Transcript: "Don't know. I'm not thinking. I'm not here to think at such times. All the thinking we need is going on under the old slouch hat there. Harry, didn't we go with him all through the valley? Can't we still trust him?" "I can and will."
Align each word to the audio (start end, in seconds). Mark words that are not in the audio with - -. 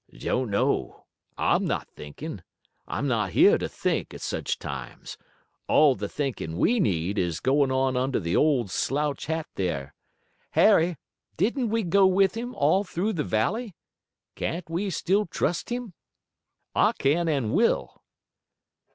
"Don't 0.17 0.49
know. 0.49 1.05
I'm 1.37 1.63
not 1.63 1.87
thinking. 1.95 2.41
I'm 2.87 3.07
not 3.07 3.33
here 3.33 3.59
to 3.59 3.69
think 3.69 4.15
at 4.15 4.21
such 4.21 4.57
times. 4.57 5.15
All 5.67 5.93
the 5.93 6.09
thinking 6.09 6.57
we 6.57 6.79
need 6.79 7.19
is 7.19 7.39
going 7.39 7.71
on 7.71 7.95
under 7.95 8.19
the 8.19 8.35
old 8.35 8.71
slouch 8.71 9.27
hat 9.27 9.45
there. 9.53 9.93
Harry, 10.53 10.97
didn't 11.37 11.69
we 11.69 11.83
go 11.83 12.07
with 12.07 12.35
him 12.35 12.55
all 12.55 12.83
through 12.83 13.13
the 13.13 13.23
valley? 13.23 13.75
Can't 14.33 14.67
we 14.71 14.89
still 14.89 15.27
trust 15.27 15.69
him?" 15.71 15.93
"I 16.73 16.93
can 16.97 17.27
and 17.27 17.53
will." 17.53 18.01